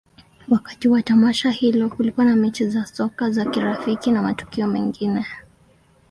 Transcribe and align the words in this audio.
Wakati 0.49 0.87
wa 0.87 1.01
tamasha 1.01 1.49
hilo, 1.51 1.89
kulikuwa 1.89 2.25
na 2.25 2.35
mechi 2.35 2.67
za 2.67 2.85
soka 2.85 3.31
za 3.31 3.45
kirafiki 3.45 4.11
na 4.11 4.21
matukio 4.21 4.67
mengine. 4.67 5.25